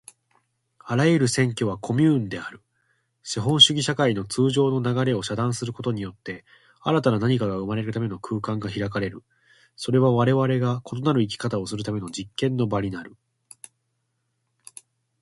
[0.79, 2.63] あらゆる占拠はコミューンである。
[3.21, 6.43] 資本主義社会の通常の流れを遮断することによって、
[6.81, 9.21] 新たな何かが生まれるための空間が開かれる。
[9.75, 13.15] それはわれわれが異なる生き方をするための実験の場になる。